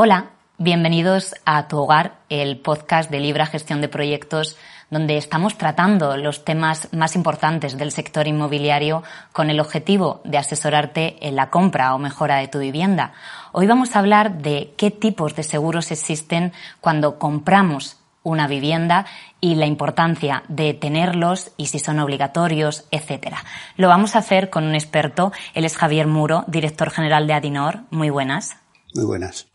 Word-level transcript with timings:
Hola, 0.00 0.30
bienvenidos 0.58 1.34
a 1.44 1.66
Tu 1.66 1.76
Hogar, 1.76 2.20
el 2.28 2.60
podcast 2.60 3.10
de 3.10 3.18
Libra 3.18 3.46
Gestión 3.46 3.80
de 3.80 3.88
Proyectos, 3.88 4.56
donde 4.90 5.16
estamos 5.16 5.58
tratando 5.58 6.16
los 6.16 6.44
temas 6.44 6.88
más 6.92 7.16
importantes 7.16 7.76
del 7.76 7.90
sector 7.90 8.28
inmobiliario 8.28 9.02
con 9.32 9.50
el 9.50 9.58
objetivo 9.58 10.20
de 10.22 10.38
asesorarte 10.38 11.16
en 11.26 11.34
la 11.34 11.50
compra 11.50 11.96
o 11.96 11.98
mejora 11.98 12.36
de 12.36 12.46
tu 12.46 12.60
vivienda. 12.60 13.12
Hoy 13.50 13.66
vamos 13.66 13.96
a 13.96 13.98
hablar 13.98 14.40
de 14.40 14.72
qué 14.76 14.92
tipos 14.92 15.34
de 15.34 15.42
seguros 15.42 15.90
existen 15.90 16.52
cuando 16.80 17.18
compramos 17.18 17.96
una 18.22 18.46
vivienda 18.46 19.04
y 19.40 19.56
la 19.56 19.66
importancia 19.66 20.44
de 20.46 20.74
tenerlos 20.74 21.50
y 21.56 21.66
si 21.66 21.80
son 21.80 21.98
obligatorios, 21.98 22.84
etcétera. 22.92 23.44
Lo 23.76 23.88
vamos 23.88 24.14
a 24.14 24.20
hacer 24.20 24.48
con 24.48 24.62
un 24.62 24.76
experto, 24.76 25.32
él 25.54 25.64
es 25.64 25.76
Javier 25.76 26.06
Muro, 26.06 26.44
director 26.46 26.90
general 26.90 27.26
de 27.26 27.32
Adinor. 27.32 27.80
Muy 27.90 28.10
buenas. 28.10 28.58
Muy 28.94 29.04
buenas 29.04 29.48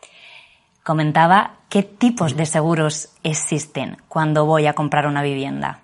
comentaba 0.83 1.61
qué 1.69 1.83
tipos 1.83 2.35
de 2.35 2.45
seguros 2.45 3.09
existen 3.23 3.97
cuando 4.07 4.45
voy 4.45 4.67
a 4.67 4.73
comprar 4.73 5.07
una 5.07 5.23
vivienda. 5.23 5.83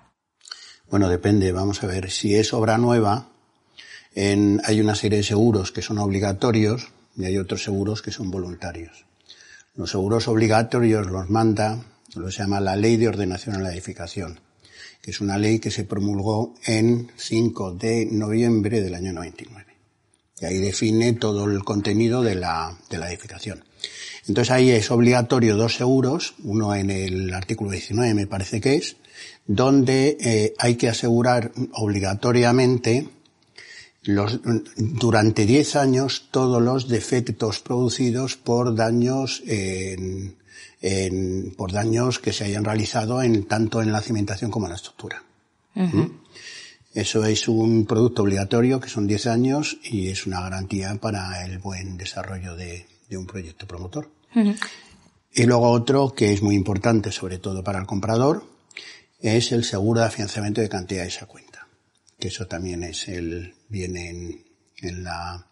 Bueno, 0.90 1.08
depende. 1.08 1.52
Vamos 1.52 1.82
a 1.82 1.86
ver. 1.86 2.10
Si 2.10 2.34
es 2.34 2.52
obra 2.52 2.78
nueva, 2.78 3.28
hay 4.14 4.80
una 4.80 4.94
serie 4.94 5.18
de 5.18 5.24
seguros 5.24 5.72
que 5.72 5.82
son 5.82 5.98
obligatorios 5.98 6.88
y 7.16 7.24
hay 7.24 7.38
otros 7.38 7.62
seguros 7.62 8.02
que 8.02 8.10
son 8.10 8.30
voluntarios. 8.30 9.04
Los 9.74 9.90
seguros 9.90 10.28
obligatorios 10.28 11.06
los 11.06 11.30
manda 11.30 11.78
lo 12.16 12.30
se 12.30 12.42
llama 12.42 12.60
la 12.60 12.76
Ley 12.76 12.96
de 12.96 13.08
Ordenación 13.08 13.56
a 13.56 13.60
la 13.60 13.72
Edificación, 13.72 14.40
que 15.00 15.12
es 15.12 15.20
una 15.20 15.38
ley 15.38 15.60
que 15.60 15.70
se 15.70 15.84
promulgó 15.84 16.54
en 16.64 17.10
5 17.16 17.74
de 17.74 18.06
noviembre 18.10 18.80
del 18.80 18.94
año 18.94 19.12
99. 19.12 19.76
Y 20.40 20.44
ahí 20.44 20.58
define 20.58 21.12
todo 21.12 21.44
el 21.44 21.62
contenido 21.62 22.22
de 22.22 22.34
la, 22.34 22.76
de 22.88 22.98
la 22.98 23.08
edificación. 23.08 23.62
Entonces 24.28 24.50
ahí 24.50 24.70
es 24.70 24.90
obligatorio 24.90 25.56
dos 25.56 25.76
seguros, 25.76 26.34
uno 26.44 26.74
en 26.74 26.90
el 26.90 27.32
artículo 27.34 27.70
19 27.70 28.14
me 28.14 28.26
parece 28.26 28.60
que 28.60 28.74
es, 28.74 28.96
donde 29.46 30.16
eh, 30.20 30.54
hay 30.58 30.76
que 30.76 30.88
asegurar 30.88 31.52
obligatoriamente 31.72 33.08
los, 34.02 34.40
durante 34.76 35.46
10 35.46 35.76
años 35.76 36.28
todos 36.30 36.62
los 36.62 36.88
defectos 36.88 37.60
producidos 37.60 38.36
por 38.36 38.74
daños 38.74 39.42
en, 39.46 40.36
en, 40.80 41.54
por 41.56 41.72
daños 41.72 42.18
que 42.18 42.32
se 42.32 42.44
hayan 42.44 42.64
realizado 42.64 43.22
en 43.22 43.44
tanto 43.44 43.82
en 43.82 43.92
la 43.92 44.00
cimentación 44.00 44.50
como 44.50 44.66
en 44.66 44.70
la 44.70 44.76
estructura. 44.76 45.22
¿Mm? 45.74 46.06
Eso 46.94 47.24
es 47.24 47.46
un 47.46 47.86
producto 47.86 48.22
obligatorio 48.22 48.80
que 48.80 48.88
son 48.88 49.06
10 49.06 49.26
años 49.28 49.78
y 49.84 50.08
es 50.08 50.26
una 50.26 50.40
garantía 50.40 50.94
para 50.96 51.44
el 51.44 51.58
buen 51.58 51.96
desarrollo 51.96 52.56
de, 52.56 52.86
de 53.10 53.18
un 53.18 53.26
proyecto 53.26 53.66
promotor. 53.66 54.08
Y 55.32 55.42
luego 55.44 55.70
otro 55.70 56.14
que 56.14 56.32
es 56.32 56.40
muy 56.40 56.54
importante, 56.54 57.12
sobre 57.12 57.38
todo 57.38 57.62
para 57.62 57.80
el 57.80 57.86
comprador, 57.86 58.44
es 59.18 59.52
el 59.52 59.64
seguro 59.64 60.00
de 60.00 60.06
afianzamiento 60.06 60.60
de 60.60 60.68
cantidad 60.68 61.02
de 61.02 61.08
esa 61.08 61.26
cuenta. 61.26 61.66
Que 62.18 62.28
eso 62.28 62.46
también 62.46 62.84
es 62.84 63.08
el, 63.08 63.54
viene 63.68 64.08
en, 64.10 64.44
en 64.76 65.04
la, 65.04 65.46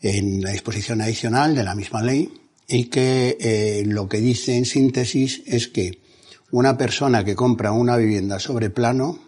en 0.00 0.40
la 0.42 0.50
disposición 0.50 1.02
adicional 1.02 1.54
de 1.54 1.64
la 1.64 1.74
misma 1.74 2.02
ley 2.02 2.32
y 2.66 2.86
que 2.86 3.36
eh, 3.40 3.84
lo 3.86 4.08
que 4.08 4.18
dice 4.18 4.56
en 4.56 4.64
síntesis 4.64 5.42
es 5.46 5.68
que 5.68 6.02
una 6.50 6.78
persona 6.78 7.24
que 7.24 7.34
compra 7.34 7.72
una 7.72 7.96
vivienda 7.96 8.38
sobre 8.38 8.70
plano 8.70 9.27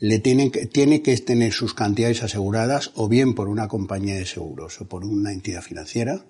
le 0.00 0.18
tiene 0.18 0.50
que, 0.50 0.66
tiene 0.66 1.02
que 1.02 1.16
tener 1.18 1.52
sus 1.52 1.74
cantidades 1.74 2.22
aseguradas 2.22 2.90
o 2.94 3.08
bien 3.08 3.34
por 3.34 3.48
una 3.48 3.68
compañía 3.68 4.14
de 4.16 4.26
seguros 4.26 4.80
o 4.80 4.88
por 4.88 5.04
una 5.04 5.32
entidad 5.32 5.62
financiera 5.62 6.24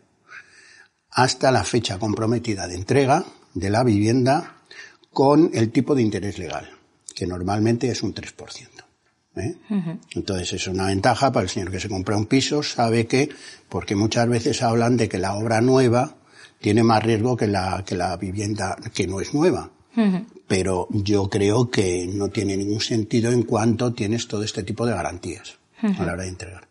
hasta 1.10 1.50
la 1.50 1.64
fecha 1.64 1.98
comprometida 1.98 2.66
de 2.66 2.74
entrega 2.74 3.24
de 3.54 3.70
la 3.70 3.84
vivienda 3.84 4.56
con 5.12 5.50
el 5.54 5.70
tipo 5.70 5.94
de 5.94 6.02
interés 6.02 6.38
legal, 6.38 6.70
que 7.14 7.26
normalmente 7.26 7.88
es 7.88 8.02
un 8.02 8.14
3%. 8.14 8.68
¿eh? 9.36 9.56
Entonces 10.14 10.52
es 10.52 10.66
una 10.68 10.86
ventaja 10.86 11.32
para 11.32 11.44
el 11.44 11.50
señor 11.50 11.70
que 11.70 11.80
se 11.80 11.88
compra 11.88 12.16
un 12.16 12.26
piso, 12.26 12.62
sabe 12.62 13.06
que, 13.06 13.28
porque 13.68 13.96
muchas 13.96 14.28
veces 14.28 14.62
hablan 14.62 14.96
de 14.96 15.08
que 15.08 15.18
la 15.18 15.34
obra 15.34 15.60
nueva 15.60 16.16
tiene 16.60 16.82
más 16.82 17.02
riesgo 17.02 17.36
que 17.36 17.46
la, 17.46 17.84
que 17.84 17.96
la 17.96 18.16
vivienda 18.16 18.76
que 18.94 19.06
no 19.06 19.20
es 19.20 19.32
nueva 19.34 19.70
pero 20.46 20.88
yo 20.90 21.28
creo 21.28 21.70
que 21.70 22.06
no 22.06 22.28
tiene 22.28 22.56
ningún 22.56 22.80
sentido 22.80 23.32
en 23.32 23.42
cuanto 23.42 23.92
tienes 23.92 24.28
todo 24.28 24.42
este 24.42 24.62
tipo 24.62 24.86
de 24.86 24.94
garantías 24.94 25.58
a 25.82 26.04
la 26.04 26.12
hora 26.12 26.22
de 26.22 26.28
entregar. 26.28 26.68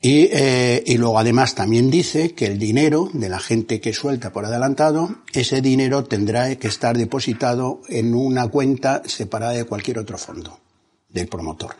Y, 0.00 0.28
eh, 0.32 0.82
y 0.84 0.98
luego 0.98 1.18
además 1.18 1.54
también 1.54 1.90
dice 1.90 2.34
que 2.34 2.46
el 2.46 2.58
dinero 2.58 3.08
de 3.14 3.30
la 3.30 3.38
gente 3.38 3.80
que 3.80 3.94
suelta 3.94 4.34
por 4.34 4.44
adelantado, 4.44 5.22
ese 5.32 5.62
dinero 5.62 6.04
tendrá 6.04 6.54
que 6.56 6.68
estar 6.68 6.98
depositado 6.98 7.80
en 7.88 8.14
una 8.14 8.48
cuenta 8.48 9.02
separada 9.06 9.52
de 9.52 9.64
cualquier 9.64 9.98
otro 9.98 10.18
fondo 10.18 10.60
del 11.08 11.26
promotor. 11.26 11.76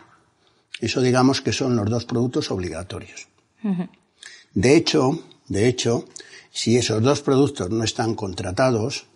Eso 0.81 1.03
digamos 1.03 1.43
que 1.43 1.53
son 1.53 1.77
los 1.77 1.91
dos 1.91 2.07
productos 2.07 2.51
obligatorios. 2.51 3.29
De 4.55 4.77
hecho, 4.77 5.23
de 5.49 5.69
hecho, 5.69 6.07
si 6.51 6.77
esos 6.77 7.03
dos 7.03 7.21
productos 7.21 7.71
no 7.71 7.85
están 7.85 8.15
contratados, 8.15 9.07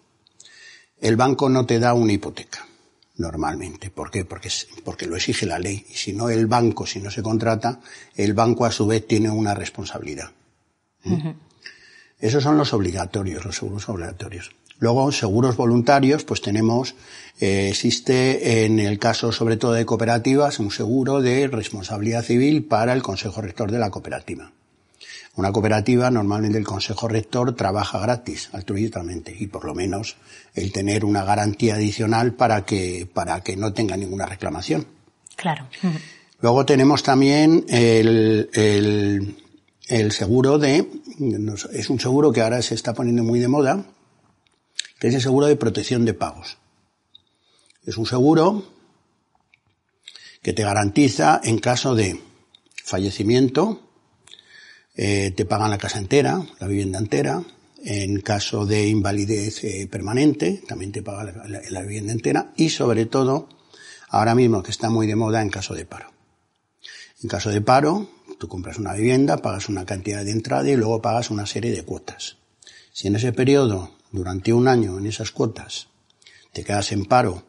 el 1.00 1.16
banco 1.16 1.48
no 1.48 1.66
te 1.66 1.78
da 1.78 1.94
una 1.94 2.12
hipoteca, 2.12 2.66
normalmente. 3.16 3.90
¿Por 3.90 4.10
qué? 4.10 4.24
Porque, 4.24 4.50
porque 4.84 5.06
lo 5.06 5.16
exige 5.16 5.46
la 5.46 5.58
ley. 5.58 5.86
Y 5.90 5.94
si 5.94 6.12
no 6.12 6.28
el 6.28 6.46
banco, 6.46 6.86
si 6.86 7.00
no 7.00 7.10
se 7.10 7.22
contrata, 7.22 7.80
el 8.16 8.34
banco 8.34 8.64
a 8.64 8.72
su 8.72 8.86
vez 8.86 9.06
tiene 9.06 9.30
una 9.30 9.54
responsabilidad. 9.54 10.30
¿Mm? 11.04 11.30
Esos 12.20 12.42
son 12.42 12.58
los 12.58 12.72
obligatorios, 12.72 13.44
los 13.44 13.56
seguros 13.56 13.88
obligatorios. 13.88 14.50
Luego, 14.80 15.10
seguros 15.10 15.56
voluntarios, 15.56 16.24
pues 16.24 16.40
tenemos, 16.40 16.94
eh, 17.40 17.68
existe 17.68 18.64
en 18.64 18.78
el 18.78 18.98
caso 18.98 19.32
sobre 19.32 19.56
todo 19.56 19.72
de 19.72 19.84
cooperativas 19.84 20.60
un 20.60 20.70
seguro 20.70 21.20
de 21.20 21.48
responsabilidad 21.48 22.22
civil 22.22 22.64
para 22.64 22.92
el 22.92 23.02
Consejo 23.02 23.40
Rector 23.40 23.72
de 23.72 23.78
la 23.78 23.90
cooperativa. 23.90 24.52
Una 25.36 25.52
cooperativa, 25.52 26.10
normalmente 26.10 26.58
el 26.58 26.64
consejo 26.64 27.06
rector 27.06 27.54
trabaja 27.54 28.00
gratis, 28.00 28.48
altruistamente, 28.52 29.36
y 29.38 29.46
por 29.46 29.64
lo 29.64 29.74
menos 29.74 30.16
el 30.54 30.72
tener 30.72 31.04
una 31.04 31.22
garantía 31.22 31.76
adicional 31.76 32.34
para 32.34 32.64
que, 32.64 33.08
para 33.12 33.40
que 33.42 33.56
no 33.56 33.72
tenga 33.72 33.96
ninguna 33.96 34.26
reclamación. 34.26 34.86
Claro. 35.36 35.68
Luego 36.40 36.66
tenemos 36.66 37.04
también 37.04 37.64
el, 37.68 38.50
el, 38.52 39.36
el 39.86 40.12
seguro 40.12 40.58
de, 40.58 40.88
es 41.72 41.90
un 41.90 42.00
seguro 42.00 42.32
que 42.32 42.40
ahora 42.40 42.60
se 42.62 42.74
está 42.74 42.94
poniendo 42.94 43.22
muy 43.22 43.38
de 43.38 43.48
moda, 43.48 43.84
que 44.98 45.08
es 45.08 45.14
el 45.14 45.22
seguro 45.22 45.46
de 45.46 45.56
protección 45.56 46.04
de 46.04 46.14
pagos. 46.14 46.58
Es 47.86 47.96
un 47.96 48.06
seguro 48.06 48.64
que 50.42 50.52
te 50.52 50.62
garantiza 50.64 51.40
en 51.42 51.58
caso 51.58 51.94
de 51.94 52.20
fallecimiento, 52.84 53.87
eh, 55.00 55.30
te 55.30 55.44
pagan 55.44 55.70
la 55.70 55.78
casa 55.78 56.00
entera, 56.00 56.44
la 56.58 56.66
vivienda 56.66 56.98
entera. 56.98 57.44
En 57.84 58.20
caso 58.20 58.66
de 58.66 58.88
invalidez 58.88 59.62
eh, 59.62 59.86
permanente, 59.88 60.60
también 60.66 60.90
te 60.90 61.02
paga 61.02 61.32
la, 61.46 61.82
vivienda 61.82 62.12
entera. 62.12 62.52
Y 62.56 62.70
sobre 62.70 63.06
todo, 63.06 63.48
ahora 64.08 64.34
mismo 64.34 64.60
que 64.64 64.72
está 64.72 64.90
muy 64.90 65.06
de 65.06 65.14
moda, 65.14 65.40
en 65.40 65.50
caso 65.50 65.74
de 65.74 65.84
paro. 65.84 66.10
En 67.22 67.28
caso 67.28 67.50
de 67.50 67.60
paro, 67.60 68.10
tú 68.40 68.48
compras 68.48 68.78
una 68.78 68.92
vivienda, 68.94 69.36
pagas 69.36 69.68
una 69.68 69.86
cantidad 69.86 70.24
de 70.24 70.32
entrada 70.32 70.68
y 70.68 70.74
luego 70.74 71.00
pagas 71.00 71.30
una 71.30 71.46
serie 71.46 71.70
de 71.70 71.84
cuotas. 71.84 72.38
Si 72.92 73.06
en 73.06 73.14
ese 73.14 73.32
periodo, 73.32 73.92
durante 74.10 74.52
un 74.52 74.66
año, 74.66 74.98
en 74.98 75.06
esas 75.06 75.30
cuotas, 75.30 75.86
te 76.52 76.64
quedas 76.64 76.90
en 76.90 77.04
paro 77.04 77.44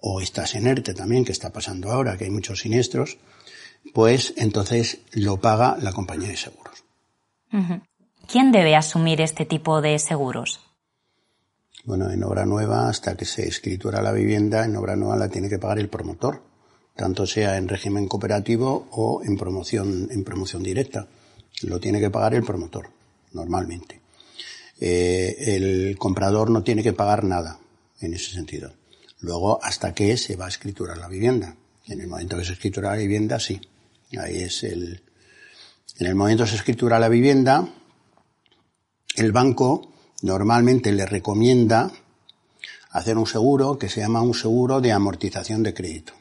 o 0.00 0.20
estás 0.20 0.54
en 0.54 0.66
ERTE 0.66 0.92
también, 0.92 1.24
que 1.24 1.32
está 1.32 1.50
pasando 1.50 1.90
ahora, 1.90 2.18
que 2.18 2.24
hay 2.24 2.30
muchos 2.30 2.60
siniestros, 2.60 3.16
pues 3.92 4.34
entonces 4.36 4.98
lo 5.12 5.40
paga 5.40 5.76
la 5.80 5.92
compañía 5.92 6.28
de 6.28 6.36
seguros. 6.36 6.84
¿Quién 8.26 8.52
debe 8.52 8.74
asumir 8.74 9.20
este 9.20 9.44
tipo 9.44 9.80
de 9.80 9.98
seguros? 9.98 10.60
Bueno, 11.84 12.10
en 12.10 12.24
obra 12.24 12.46
nueva, 12.46 12.88
hasta 12.88 13.16
que 13.16 13.26
se 13.26 13.46
escritura 13.46 14.00
la 14.00 14.12
vivienda, 14.12 14.64
en 14.64 14.74
obra 14.76 14.96
nueva 14.96 15.16
la 15.16 15.28
tiene 15.28 15.50
que 15.50 15.58
pagar 15.58 15.78
el 15.78 15.88
promotor, 15.88 16.42
tanto 16.96 17.26
sea 17.26 17.58
en 17.58 17.68
régimen 17.68 18.08
cooperativo 18.08 18.88
o 18.90 19.22
en 19.22 19.36
promoción, 19.36 20.08
en 20.10 20.24
promoción 20.24 20.62
directa. 20.62 21.06
Lo 21.62 21.78
tiene 21.78 22.00
que 22.00 22.10
pagar 22.10 22.34
el 22.34 22.42
promotor, 22.42 22.88
normalmente. 23.32 24.00
Eh, 24.80 25.56
el 25.56 25.96
comprador 25.98 26.50
no 26.50 26.62
tiene 26.62 26.82
que 26.82 26.92
pagar 26.92 27.22
nada 27.24 27.58
en 28.00 28.14
ese 28.14 28.32
sentido. 28.32 28.72
Luego, 29.20 29.62
hasta 29.62 29.94
que 29.94 30.16
se 30.16 30.36
va 30.36 30.46
a 30.46 30.48
escriturar 30.48 30.98
la 30.98 31.08
vivienda. 31.08 31.56
En 31.86 32.00
el 32.00 32.08
momento 32.08 32.36
que 32.36 32.44
se 32.44 32.54
escritura 32.54 32.90
la 32.90 32.96
vivienda, 32.96 33.38
sí. 33.38 33.60
Ahí 34.18 34.42
es 34.42 34.62
el, 34.64 35.02
en 35.98 36.06
el 36.06 36.14
momento 36.14 36.44
que 36.44 36.50
se 36.50 36.56
escritura 36.56 36.98
la 36.98 37.08
vivienda, 37.08 37.68
el 39.16 39.32
banco 39.32 39.92
normalmente 40.22 40.92
le 40.92 41.06
recomienda 41.06 41.92
hacer 42.90 43.18
un 43.18 43.26
seguro 43.26 43.78
que 43.78 43.88
se 43.88 44.00
llama 44.00 44.22
un 44.22 44.34
seguro 44.34 44.80
de 44.80 44.92
amortización 44.92 45.62
de 45.62 45.74
crédito, 45.74 46.12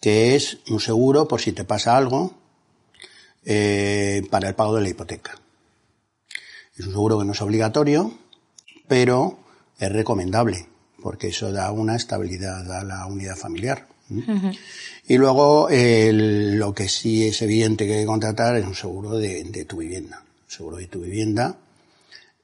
que 0.00 0.34
es 0.34 0.58
un 0.68 0.80
seguro 0.80 1.28
por 1.28 1.40
si 1.40 1.52
te 1.52 1.64
pasa 1.64 1.96
algo 1.96 2.34
eh, 3.44 4.22
para 4.30 4.48
el 4.48 4.54
pago 4.54 4.76
de 4.76 4.82
la 4.82 4.88
hipoteca. 4.88 5.38
Es 6.76 6.86
un 6.86 6.92
seguro 6.92 7.18
que 7.18 7.24
no 7.24 7.32
es 7.32 7.42
obligatorio, 7.42 8.12
pero 8.88 9.38
es 9.78 9.92
recomendable, 9.92 10.68
porque 11.02 11.28
eso 11.28 11.52
da 11.52 11.70
una 11.72 11.96
estabilidad 11.96 12.70
a 12.72 12.84
la 12.84 13.06
unidad 13.06 13.36
familiar. 13.36 13.91
Y 15.08 15.18
luego 15.18 15.68
lo 15.70 16.72
que 16.72 16.88
sí 16.88 17.26
es 17.26 17.42
evidente 17.42 17.86
que 17.86 17.94
hay 17.94 18.00
que 18.00 18.06
contratar 18.06 18.56
es 18.56 18.64
un 18.64 18.74
seguro 18.74 19.18
de, 19.18 19.64
tu 19.68 19.78
vivienda, 19.78 20.22
seguro 20.46 20.76
de 20.76 20.86
tu 20.86 21.00
vivienda. 21.00 21.56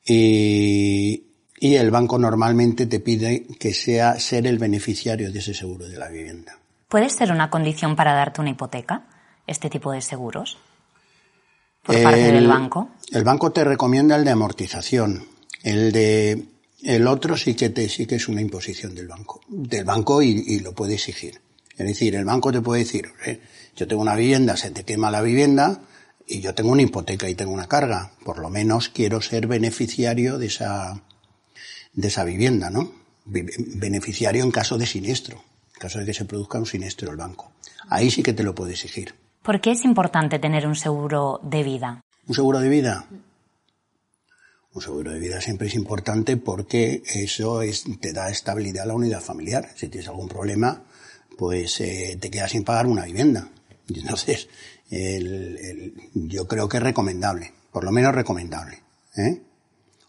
Y, 0.05 1.23
y 1.61 1.75
el 1.75 1.91
banco 1.91 2.19
normalmente 2.19 2.87
te 2.87 3.01
pide 3.01 3.47
que 3.59 3.73
sea 3.73 4.19
ser 4.19 4.47
el 4.47 4.59
beneficiario 4.59 5.31
de 5.31 5.39
ese 5.39 5.55
seguro 5.55 5.89
de 5.89 5.99
la 5.99 6.09
vivienda. 6.09 6.59
¿Puede 6.89 7.11
ser 7.11 7.31
una 7.33 7.51
condición 7.51 7.97
para 7.97 8.15
darte 8.15 8.41
una 8.41 8.51
hipoteca, 8.51 9.05
este 9.47 9.69
tipo 9.69 9.93
de 9.93 10.01
seguros? 10.01 10.59
Por 11.83 12.03
parte 12.03 12.33
del 12.33 12.47
banco. 12.47 12.91
El 13.13 13.25
banco 13.25 13.53
te 13.53 13.65
recomienda 13.65 14.17
el 14.17 14.25
de 14.25 14.31
amortización. 14.31 15.25
El 15.63 15.93
de 15.93 16.45
el 16.83 17.07
otro 17.07 17.37
sí 17.37 17.55
que 17.55 17.71
te 17.71 17.89
sí 17.89 18.07
que 18.07 18.17
es 18.17 18.29
una 18.29 18.41
imposición 18.41 18.95
del 18.95 19.09
banco, 19.09 19.41
del 19.49 19.85
banco 19.85 20.23
y 20.23 20.61
lo 20.61 20.73
puede 20.73 20.95
exigir. 20.95 21.41
Es 21.79 21.87
decir, 21.87 22.17
el 22.17 22.25
banco 22.25 22.51
te 22.51 22.61
puede 22.61 22.83
decir, 22.83 23.13
eh, 23.25 23.41
yo 23.77 23.87
tengo 23.87 24.03
una 24.03 24.17
vivienda, 24.17 24.57
se 24.57 24.73
te 24.73 24.85
quema 24.85 25.13
la 25.13 25.23
vivienda 25.23 25.81
y 26.27 26.41
yo 26.41 26.53
tengo 26.53 26.73
una 26.73 26.83
hipoteca 26.83 27.29
y 27.29 27.37
tengo 27.37 27.53
una 27.53 27.69
carga. 27.69 28.11
Por 28.25 28.41
lo 28.41 28.51
menos 28.51 28.89
quiero 28.89 29.21
ser 29.21 29.47
beneficiario 29.47 30.39
de 30.39 30.47
esa, 30.47 31.01
de 31.93 32.09
esa 32.09 32.25
vivienda, 32.25 32.69
¿no? 32.71 32.91
Beneficiario 33.25 34.43
en 34.43 34.51
caso 34.51 34.77
de 34.77 34.87
siniestro, 34.87 35.37
en 35.37 35.81
caso 35.81 36.01
de 36.01 36.07
que 36.07 36.15
se 36.15 36.25
produzca 36.25 36.59
un 36.59 36.67
siniestro 36.67 37.13
el 37.13 37.17
banco. 37.17 37.53
Ahí 37.89 38.11
sí 38.11 38.25
que 38.25 38.33
te 38.33 38.43
lo 38.43 38.57
puede 38.57 38.73
exigir. 38.73 39.15
¿Por 39.43 39.61
qué 39.61 39.71
es 39.71 39.85
importante 39.85 40.41
tener 40.41 40.67
un 40.67 40.75
seguro 40.75 41.41
de 41.45 41.63
vida? 41.63 42.01
¿Un 42.27 42.35
seguro 42.35 42.59
de 42.59 42.69
vida? 42.69 43.07
Un 44.75 44.83
seguro 44.83 45.13
de 45.13 45.21
vida 45.21 45.41
siempre 45.41 45.69
es 45.69 45.75
importante 45.75 46.37
porque 46.37 47.03
eso 47.15 47.63
es, 47.63 47.85
te 48.01 48.13
da 48.13 48.31
estabilidad 48.31 48.85
a 48.85 48.87
la 48.89 48.95
unidad 48.95 49.21
familiar. 49.21 49.71
Si 49.77 49.89
tienes 49.89 50.09
algún 50.09 50.29
problema, 50.29 50.83
pues 51.39 51.81
eh, 51.81 52.19
te 52.21 52.33
quedas 52.33 52.51
sin 52.51 52.65
pagar 52.65 52.89
una 52.89 53.05
vivienda. 53.05 53.49
Entonces, 53.89 54.49
yo 54.91 56.49
creo 56.49 56.69
que 56.69 56.79
es 56.79 56.83
recomendable, 56.83 57.55
por 57.71 57.85
lo 57.85 57.93
menos 57.93 58.15
recomendable. 58.15 58.83
¿eh? 59.17 59.41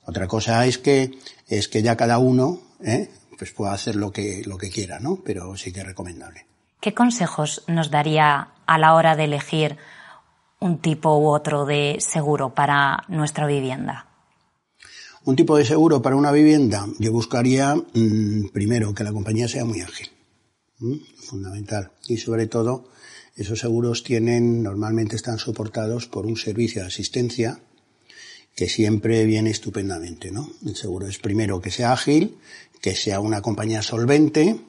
Otra 0.05 0.27
cosa 0.27 0.65
es 0.65 0.79
que 0.79 1.11
es 1.47 1.67
que 1.67 1.83
ya 1.83 1.95
cada 1.95 2.17
uno 2.17 2.59
¿eh? 2.83 3.11
pues 3.37 3.51
pueda 3.51 3.73
hacer 3.73 3.95
lo 3.95 4.11
que 4.11 4.41
lo 4.45 4.57
que 4.57 4.69
quiera, 4.69 4.99
¿no? 4.99 5.19
Pero 5.23 5.55
sí 5.55 5.71
que 5.71 5.81
es 5.81 5.85
recomendable. 5.85 6.45
¿Qué 6.81 6.93
consejos 6.93 7.63
nos 7.67 7.91
daría 7.91 8.49
a 8.65 8.77
la 8.79 8.95
hora 8.95 9.15
de 9.15 9.25
elegir 9.25 9.77
un 10.59 10.79
tipo 10.79 11.17
u 11.19 11.27
otro 11.27 11.65
de 11.65 11.97
seguro 11.99 12.55
para 12.55 13.03
nuestra 13.07 13.45
vivienda? 13.45 14.07
Un 15.25 15.35
tipo 15.35 15.57
de 15.57 15.65
seguro 15.65 16.01
para 16.01 16.15
una 16.15 16.31
vivienda, 16.31 16.87
yo 16.97 17.11
buscaría 17.11 17.75
mm, 17.75 18.49
primero 18.51 18.93
que 18.93 19.03
la 19.03 19.11
compañía 19.11 19.47
sea 19.47 19.65
muy 19.65 19.81
ágil 19.81 20.09
fundamental. 21.17 21.91
Y 22.07 22.17
sobre 22.17 22.47
todo, 22.47 22.89
esos 23.35 23.59
seguros 23.59 24.03
tienen, 24.03 24.63
normalmente 24.63 25.15
están 25.15 25.39
soportados 25.39 26.07
por 26.07 26.25
un 26.25 26.37
servicio 26.37 26.81
de 26.81 26.87
asistencia 26.87 27.59
que 28.55 28.67
siempre 28.67 29.25
viene 29.25 29.51
estupendamente, 29.51 30.31
¿no? 30.31 30.49
El 30.65 30.75
seguro 30.75 31.07
es 31.07 31.19
primero 31.19 31.61
que 31.61 31.71
sea 31.71 31.93
ágil, 31.93 32.37
que 32.81 32.95
sea 32.95 33.19
una 33.19 33.41
compañía 33.41 33.81
solvente 33.81 34.59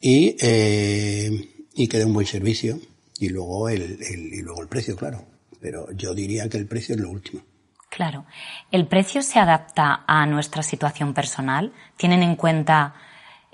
y, 0.00 0.36
eh, 0.40 1.66
y 1.74 1.88
que 1.88 1.98
dé 1.98 2.04
un 2.04 2.14
buen 2.14 2.26
servicio. 2.26 2.80
Y 3.18 3.28
luego 3.28 3.68
el, 3.68 3.82
el, 3.82 4.32
y 4.32 4.42
luego 4.42 4.62
el 4.62 4.68
precio, 4.68 4.96
claro. 4.96 5.26
Pero 5.60 5.92
yo 5.92 6.14
diría 6.14 6.48
que 6.48 6.56
el 6.56 6.66
precio 6.66 6.94
es 6.94 7.00
lo 7.00 7.10
último. 7.10 7.42
Claro. 7.90 8.24
¿El 8.70 8.88
precio 8.88 9.22
se 9.22 9.38
adapta 9.38 10.04
a 10.06 10.24
nuestra 10.26 10.62
situación 10.62 11.12
personal? 11.12 11.72
¿Tienen 11.98 12.22
en 12.22 12.36
cuenta 12.36 12.94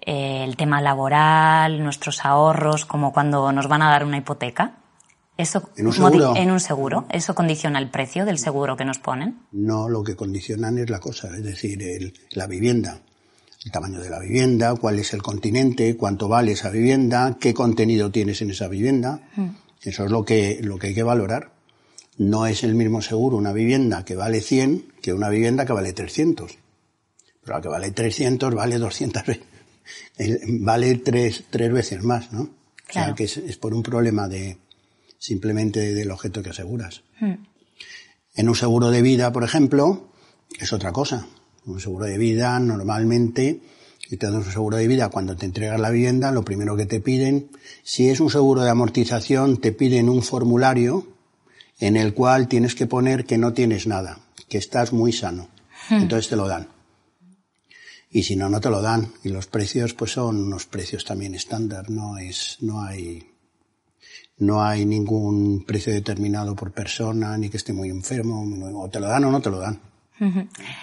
eh, 0.00 0.44
el 0.44 0.56
tema 0.56 0.80
laboral, 0.80 1.82
nuestros 1.82 2.24
ahorros, 2.24 2.84
como 2.84 3.12
cuando 3.12 3.52
nos 3.52 3.68
van 3.68 3.82
a 3.82 3.90
dar 3.90 4.04
una 4.04 4.18
hipoteca? 4.18 4.78
¿Eso 5.36 5.70
¿En 5.76 5.86
un, 5.86 5.92
seguro? 5.92 6.34
en 6.34 6.50
un 6.50 6.58
seguro? 6.58 7.06
¿Eso 7.10 7.34
condiciona 7.34 7.78
el 7.78 7.90
precio 7.90 8.24
del 8.24 8.38
seguro 8.38 8.76
que 8.76 8.84
nos 8.84 8.98
ponen? 8.98 9.38
No, 9.52 9.88
lo 9.88 10.02
que 10.02 10.16
condicionan 10.16 10.78
es 10.78 10.90
la 10.90 10.98
cosa, 10.98 11.28
es 11.28 11.44
decir, 11.44 11.80
el, 11.82 12.12
la 12.32 12.46
vivienda. 12.46 13.02
El 13.64 13.70
tamaño 13.70 14.00
de 14.00 14.10
la 14.10 14.18
vivienda, 14.18 14.74
cuál 14.76 14.98
es 14.98 15.12
el 15.12 15.22
continente, 15.22 15.96
cuánto 15.96 16.28
vale 16.28 16.52
esa 16.52 16.70
vivienda, 16.70 17.36
qué 17.40 17.54
contenido 17.54 18.10
tienes 18.10 18.42
en 18.42 18.50
esa 18.50 18.66
vivienda. 18.66 19.20
Mm. 19.36 19.48
Eso 19.82 20.04
es 20.04 20.10
lo 20.10 20.24
que, 20.24 20.58
lo 20.62 20.78
que 20.78 20.88
hay 20.88 20.94
que 20.94 21.02
valorar. 21.04 21.52
No 22.16 22.46
es 22.46 22.64
el 22.64 22.74
mismo 22.74 23.00
seguro 23.00 23.36
una 23.36 23.52
vivienda 23.52 24.04
que 24.04 24.16
vale 24.16 24.40
100 24.40 24.94
que 25.02 25.12
una 25.12 25.28
vivienda 25.28 25.66
que 25.66 25.72
vale 25.72 25.92
300. 25.92 26.58
Pero 27.44 27.56
la 27.56 27.62
que 27.62 27.68
vale 27.68 27.90
300 27.92 28.54
vale 28.54 28.78
200 28.78 29.24
veces 29.24 29.57
vale 30.60 30.94
tres, 30.96 31.44
tres 31.50 31.72
veces 31.72 32.02
más, 32.02 32.32
¿no? 32.32 32.42
O 32.42 32.92
sea, 32.92 33.14
que 33.14 33.24
es, 33.24 33.56
por 33.58 33.74
un 33.74 33.82
problema 33.82 34.28
de 34.28 34.58
simplemente 35.18 35.94
del 35.94 36.10
objeto 36.10 36.42
que 36.42 36.50
aseguras. 36.50 37.02
Hmm. 37.20 37.34
En 38.34 38.48
un 38.48 38.54
seguro 38.54 38.90
de 38.90 39.02
vida, 39.02 39.32
por 39.32 39.44
ejemplo, 39.44 40.10
es 40.58 40.72
otra 40.72 40.92
cosa. 40.92 41.26
Un 41.66 41.80
seguro 41.80 42.06
de 42.06 42.16
vida 42.16 42.58
normalmente, 42.60 43.60
si 44.08 44.16
te 44.16 44.26
das 44.26 44.34
un 44.46 44.52
seguro 44.52 44.78
de 44.78 44.88
vida 44.88 45.10
cuando 45.10 45.36
te 45.36 45.44
entregas 45.44 45.78
la 45.78 45.90
vivienda, 45.90 46.30
lo 46.30 46.44
primero 46.44 46.76
que 46.76 46.86
te 46.86 47.00
piden, 47.00 47.50
si 47.82 48.08
es 48.08 48.20
un 48.20 48.30
seguro 48.30 48.62
de 48.62 48.70
amortización, 48.70 49.58
te 49.58 49.72
piden 49.72 50.08
un 50.08 50.22
formulario 50.22 51.06
en 51.80 51.96
el 51.96 52.14
cual 52.14 52.48
tienes 52.48 52.74
que 52.74 52.86
poner 52.86 53.26
que 53.26 53.38
no 53.38 53.52
tienes 53.52 53.86
nada, 53.86 54.20
que 54.48 54.56
estás 54.56 54.92
muy 54.92 55.12
sano. 55.12 55.48
Hmm. 55.90 56.02
Entonces 56.02 56.30
te 56.30 56.36
lo 56.36 56.48
dan 56.48 56.77
y 58.10 58.22
si 58.22 58.36
no, 58.36 58.48
no 58.48 58.60
te 58.60 58.70
lo 58.70 58.80
dan. 58.80 59.12
Y 59.22 59.28
los 59.28 59.46
precios, 59.46 59.94
pues 59.94 60.12
son 60.12 60.42
unos 60.42 60.66
precios 60.66 61.04
también 61.04 61.34
estándar, 61.34 61.90
no 61.90 62.18
es, 62.18 62.58
no 62.60 62.82
hay, 62.82 63.30
no 64.38 64.62
hay 64.62 64.84
ningún 64.84 65.64
precio 65.66 65.92
determinado 65.92 66.54
por 66.54 66.72
persona, 66.72 67.36
ni 67.36 67.48
que 67.48 67.58
esté 67.58 67.72
muy 67.72 67.90
enfermo, 67.90 68.44
o 68.80 68.88
te 68.88 69.00
lo 69.00 69.08
dan 69.08 69.24
o 69.24 69.30
no 69.30 69.40
te 69.40 69.50
lo 69.50 69.58
dan. 69.58 69.80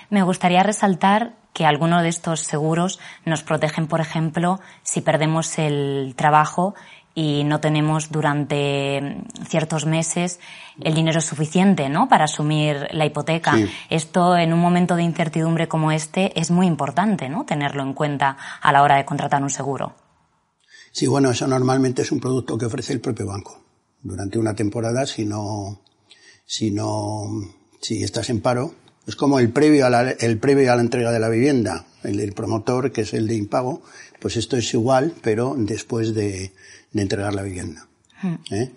Me 0.10 0.24
gustaría 0.24 0.64
resaltar 0.64 1.36
que 1.54 1.66
algunos 1.66 2.04
de 2.04 2.10
estos 2.10 2.42
seguros 2.42 3.00
nos 3.26 3.44
protegen, 3.44 3.88
por 3.88 4.02
ejemplo, 4.02 4.60
si 4.84 5.02
perdemos 5.02 5.58
el 5.58 6.14
trabajo 6.16 6.76
y 7.16 7.46
no 7.46 7.62
tenemos 7.62 8.12
durante 8.12 9.24
ciertos 9.48 9.86
meses 9.86 10.40
el 10.82 10.94
dinero 10.94 11.22
suficiente 11.22 11.88
¿no? 11.88 12.10
para 12.10 12.26
asumir 12.26 12.90
la 12.92 13.06
hipoteca. 13.06 13.58
Esto 13.90 14.36
en 14.38 14.52
un 14.52 14.60
momento 14.60 14.98
de 14.98 15.04
incertidumbre 15.04 15.70
como 15.70 15.94
este 15.94 16.38
es 16.40 16.52
muy 16.52 16.68
importante 16.68 17.30
¿no? 17.30 17.46
tenerlo 17.46 17.82
en 17.84 17.94
cuenta 17.94 18.38
a 18.62 18.72
la 18.74 18.84
hora 18.84 18.98
de 18.98 19.06
contratar 19.06 19.42
un 19.42 19.50
seguro. 19.50 19.96
Sí, 20.92 21.08
bueno, 21.08 21.32
eso 21.32 21.48
normalmente 21.48 22.02
es 22.02 22.12
un 22.12 22.20
producto 22.20 22.58
que 22.58 22.66
ofrece 22.66 22.94
el 22.94 23.02
propio 23.02 23.28
banco. 23.28 23.64
Durante 24.02 24.38
una 24.38 24.54
temporada, 24.54 25.06
si 25.06 25.26
no, 25.26 25.82
si 26.46 26.72
no, 26.72 27.24
si 27.82 28.04
estás 28.04 28.30
en 28.30 28.42
paro, 28.42 28.76
es 29.08 29.16
como 29.16 29.40
el 29.40 29.52
previo 29.52 29.86
a 29.86 29.90
la, 29.90 30.12
el 30.12 30.38
previo 30.40 30.72
a 30.72 30.76
la 30.76 30.82
entrega 30.82 31.12
de 31.12 31.20
la 31.20 31.30
vivienda, 31.30 31.86
el 32.04 32.18
del 32.18 32.34
promotor, 32.34 32.92
que 32.92 33.02
es 33.02 33.14
el 33.14 33.28
de 33.28 33.36
impago, 33.36 33.82
pues 34.20 34.38
esto 34.38 34.58
es 34.58 34.74
igual, 34.74 35.14
pero 35.22 35.56
después 35.58 36.14
de, 36.14 36.52
de 36.92 37.02
entregar 37.02 37.34
la 37.36 37.44
vivienda. 37.44 37.88
¿eh? 38.52 38.72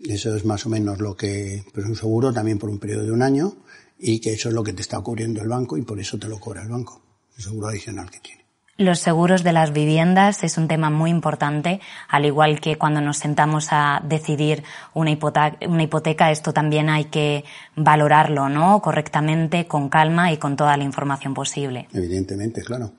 Eso 0.00 0.34
es 0.34 0.44
más 0.44 0.66
o 0.66 0.68
menos 0.68 1.00
lo 1.00 1.16
que, 1.16 1.64
pero 1.72 1.86
es 1.86 1.90
un 1.90 1.96
seguro 1.96 2.32
también 2.32 2.58
por 2.58 2.70
un 2.70 2.78
periodo 2.78 3.04
de 3.04 3.12
un 3.12 3.22
año 3.22 3.56
y 3.98 4.18
que 4.18 4.32
eso 4.32 4.48
es 4.48 4.54
lo 4.54 4.64
que 4.64 4.72
te 4.72 4.82
está 4.82 5.00
cubriendo 5.00 5.42
el 5.42 5.48
banco 5.48 5.76
y 5.76 5.82
por 5.82 6.00
eso 6.00 6.18
te 6.18 6.28
lo 6.28 6.40
cobra 6.40 6.62
el 6.62 6.68
banco, 6.68 7.00
el 7.36 7.42
seguro 7.42 7.68
adicional 7.68 8.10
que 8.10 8.20
tiene. 8.20 8.44
Los 8.80 9.00
seguros 9.00 9.42
de 9.42 9.52
las 9.52 9.74
viviendas 9.74 10.42
es 10.42 10.56
un 10.56 10.66
tema 10.66 10.88
muy 10.88 11.10
importante, 11.10 11.82
al 12.08 12.24
igual 12.24 12.62
que 12.62 12.78
cuando 12.78 13.02
nos 13.02 13.18
sentamos 13.18 13.68
a 13.72 14.00
decidir 14.04 14.64
una 14.94 15.10
hipoteca, 15.10 15.58
una 15.68 15.82
hipoteca 15.82 16.30
esto 16.30 16.54
también 16.54 16.88
hay 16.88 17.04
que 17.04 17.44
valorarlo, 17.76 18.48
¿no? 18.48 18.80
Correctamente, 18.80 19.66
con 19.66 19.90
calma 19.90 20.32
y 20.32 20.38
con 20.38 20.56
toda 20.56 20.78
la 20.78 20.84
información 20.84 21.34
posible. 21.34 21.88
Evidentemente, 21.92 22.62
claro. 22.62 22.90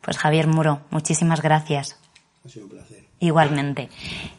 Pues 0.00 0.18
Javier 0.18 0.48
Muro, 0.48 0.80
muchísimas 0.90 1.42
gracias. 1.42 1.96
Ha 2.44 2.48
sido 2.48 2.64
un 2.64 2.72
placer. 2.72 3.06
Igualmente. 3.20 3.88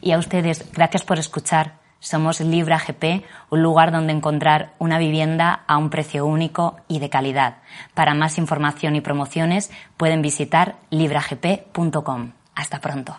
Y 0.02 0.12
a 0.12 0.18
ustedes, 0.18 0.70
gracias 0.74 1.06
por 1.06 1.20
escuchar. 1.20 1.76
Somos 2.00 2.40
Libra 2.42 2.80
GP, 2.80 3.26
un 3.50 3.64
lugar 3.64 3.92
donde 3.92 4.14
encontrar 4.14 4.74
una 4.80 5.00
vivienda 5.00 5.64
a 5.68 5.78
un 5.78 5.90
precio 5.90 6.26
único 6.26 6.78
y 6.88 7.00
de 7.00 7.10
calidad. 7.10 7.58
Para 7.94 8.14
más 8.14 8.38
información 8.38 8.96
y 8.96 9.02
promociones 9.02 9.72
pueden 9.98 10.22
visitar 10.22 10.76
libragp.com. 10.90 12.32
Hasta 12.56 12.80
pronto. 12.80 13.16